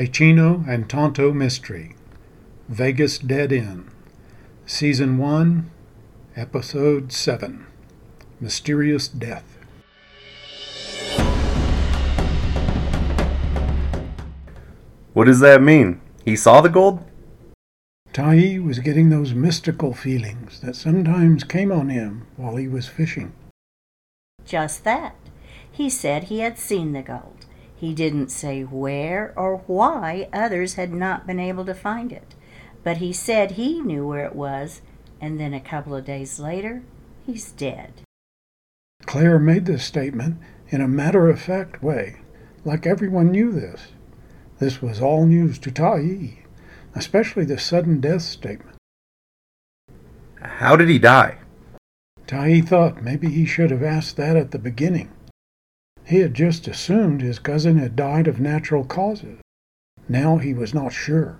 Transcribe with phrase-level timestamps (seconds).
[0.00, 1.94] A Chino and Tonto Mystery.
[2.70, 3.86] Vegas Dead End.
[4.64, 5.70] Season 1,
[6.34, 7.66] Episode 7.
[8.40, 9.58] Mysterious Death.
[15.12, 16.00] What does that mean?
[16.24, 17.04] He saw the gold?
[18.14, 23.34] Tai was getting those mystical feelings that sometimes came on him while he was fishing.
[24.46, 25.14] Just that.
[25.70, 27.44] He said he had seen the gold.
[27.80, 32.34] He didn't say where or why others had not been able to find it,
[32.84, 34.82] but he said he knew where it was,
[35.18, 36.82] and then a couple of days later,
[37.24, 38.02] he's dead.
[39.06, 40.36] Claire made this statement
[40.68, 42.20] in a matter of fact way,
[42.66, 43.92] like everyone knew this.
[44.58, 46.36] This was all news to Tai,
[46.94, 48.76] especially the sudden death statement.
[50.42, 51.38] How did he die?
[52.26, 55.10] Tai thought maybe he should have asked that at the beginning.
[56.10, 59.38] He had just assumed his cousin had died of natural causes.
[60.08, 61.38] Now he was not sure.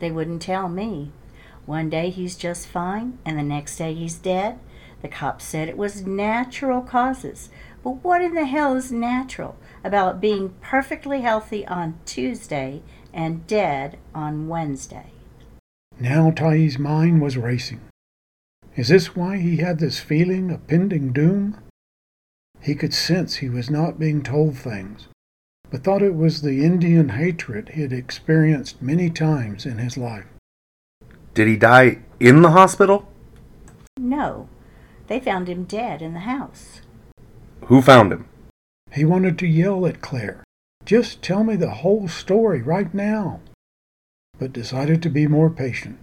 [0.00, 1.12] They wouldn't tell me.
[1.64, 4.58] One day he's just fine, and the next day he's dead.
[5.00, 7.50] The cops said it was natural causes.
[7.84, 13.96] But what in the hell is natural about being perfectly healthy on Tuesday and dead
[14.12, 15.12] on Wednesday?
[16.00, 17.82] Now Tai's mind was racing.
[18.74, 21.58] Is this why he had this feeling of pending doom?
[22.62, 25.08] He could sense he was not being told things,
[25.68, 30.26] but thought it was the Indian hatred he had experienced many times in his life.
[31.34, 33.10] Did he die in the hospital?
[33.98, 34.48] No,
[35.08, 36.82] they found him dead in the house.
[37.64, 38.28] Who found him?
[38.92, 40.44] He wanted to yell at Claire,
[40.84, 43.40] Just tell me the whole story right now,
[44.38, 45.98] but decided to be more patient.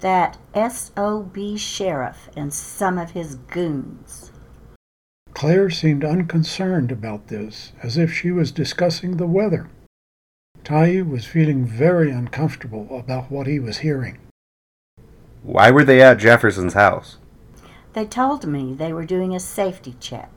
[0.00, 4.32] That SOB sheriff and some of his goons.
[5.34, 9.68] Claire seemed unconcerned about this, as if she was discussing the weather.
[10.64, 14.18] Tai was feeling very uncomfortable about what he was hearing.
[15.42, 17.16] Why were they at Jefferson's house?
[17.94, 20.30] They told me they were doing a safety check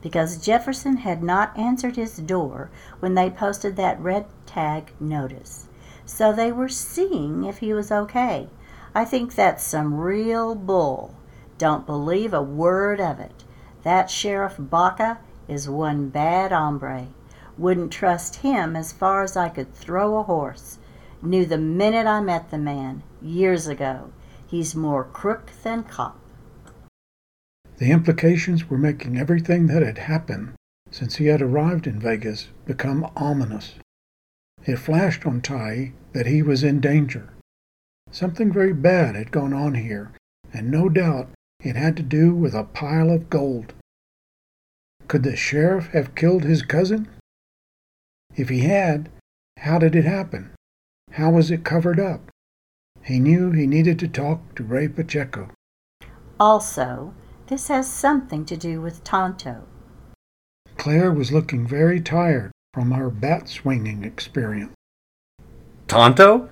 [0.00, 2.70] because Jefferson had not answered his door
[3.00, 5.66] when they posted that red tag notice.
[6.04, 8.48] So they were seeing if he was okay.
[8.94, 11.14] I think that's some real bull.
[11.58, 13.44] Don't believe a word of it.
[13.86, 17.06] That Sheriff Baca is one bad hombre.
[17.56, 20.78] Wouldn't trust him as far as I could throw a horse.
[21.22, 24.10] Knew the minute I met the man, years ago.
[24.44, 26.18] He's more crook than cop.
[27.76, 30.54] The implications were making everything that had happened
[30.90, 33.76] since he had arrived in Vegas become ominous.
[34.64, 37.28] It flashed on Tai that he was in danger.
[38.10, 40.10] Something very bad had gone on here,
[40.52, 41.28] and no doubt
[41.60, 43.72] it had to do with a pile of gold.
[45.08, 47.08] Could the sheriff have killed his cousin?
[48.34, 49.08] If he had,
[49.58, 50.50] how did it happen?
[51.12, 52.30] How was it covered up?
[53.02, 55.50] He knew he needed to talk to Ray Pacheco.
[56.40, 57.14] Also,
[57.46, 59.62] this has something to do with Tonto.
[60.76, 64.74] Claire was looking very tired from her bat swinging experience.
[65.86, 66.50] Tonto?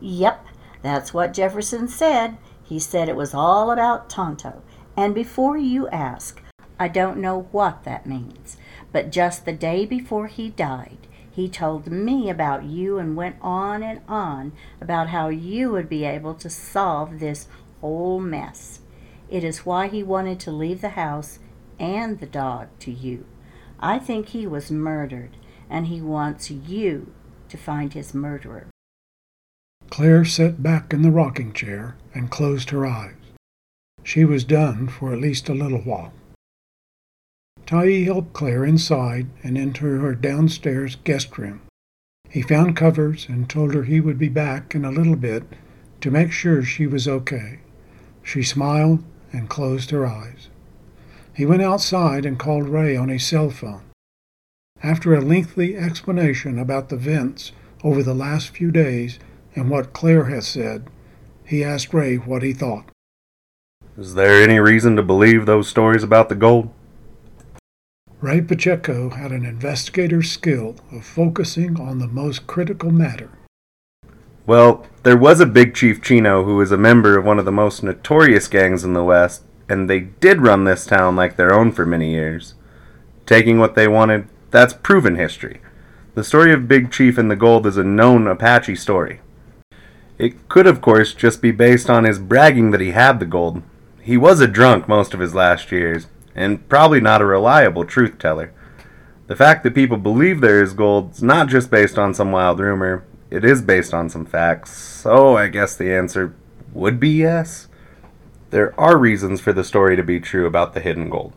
[0.00, 0.44] Yep,
[0.82, 2.36] that's what Jefferson said.
[2.62, 4.62] He said it was all about Tonto.
[4.96, 6.42] And before you ask,
[6.78, 8.56] I don't know what that means,
[8.92, 13.82] but just the day before he died, he told me about you and went on
[13.82, 17.48] and on about how you would be able to solve this
[17.80, 18.80] whole mess.
[19.28, 21.38] It is why he wanted to leave the house
[21.78, 23.26] and the dog to you.
[23.80, 25.36] I think he was murdered,
[25.68, 27.12] and he wants you
[27.48, 28.68] to find his murderer.
[29.90, 33.14] Claire sat back in the rocking chair and closed her eyes.
[34.02, 36.12] She was done for at least a little while.
[37.66, 41.62] Tai helped Claire inside and into her downstairs guest room.
[42.30, 45.42] He found covers and told her he would be back in a little bit
[46.00, 47.58] to make sure she was okay.
[48.22, 50.48] She smiled and closed her eyes.
[51.34, 53.82] He went outside and called Ray on his cell phone.
[54.82, 57.50] After a lengthy explanation about the vents
[57.82, 59.18] over the last few days
[59.54, 60.88] and what Claire had said,
[61.44, 62.90] he asked Ray what he thought.
[63.98, 66.70] Is there any reason to believe those stories about the gold?
[68.22, 73.28] Ray Pacheco had an investigator's skill of focusing on the most critical matter.
[74.46, 77.52] Well, there was a Big Chief Chino who was a member of one of the
[77.52, 81.72] most notorious gangs in the West, and they did run this town like their own
[81.72, 82.54] for many years.
[83.26, 85.60] Taking what they wanted, that's proven history.
[86.14, 89.20] The story of Big Chief and the gold is a known Apache story.
[90.16, 93.62] It could, of course, just be based on his bragging that he had the gold.
[94.00, 96.06] He was a drunk most of his last years,
[96.36, 98.52] and probably not a reliable truth teller.
[99.26, 102.60] The fact that people believe there is gold is not just based on some wild
[102.60, 106.36] rumor, it is based on some facts, so I guess the answer
[106.72, 107.66] would be yes.
[108.50, 111.32] There are reasons for the story to be true about the hidden gold.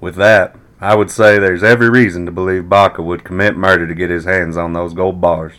[0.00, 3.94] With that, I would say there's every reason to believe Baca would commit murder to
[3.94, 5.52] get his hands on those gold bars.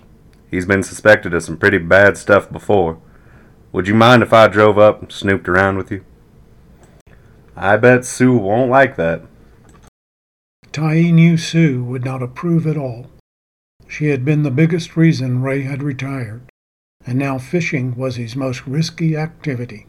[0.49, 2.99] He's been suspected of some pretty bad stuff before.
[3.71, 6.03] Would you mind if I drove up and snooped around with you?
[7.55, 9.23] I bet Sue won't like that.
[10.71, 13.07] Tyee knew Sue would not approve at all.
[13.87, 16.43] She had been the biggest reason Ray had retired,
[17.05, 19.87] and now fishing was his most risky activity.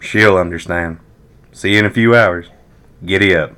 [0.00, 0.98] She'll understand.
[1.52, 2.48] See you in a few hours.
[3.04, 3.54] Giddy up.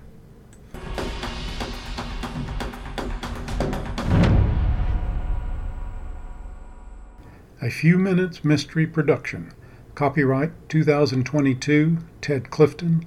[7.63, 9.53] A Few Minutes Mystery Production.
[9.95, 13.07] Copyright 2022, Ted Clifton.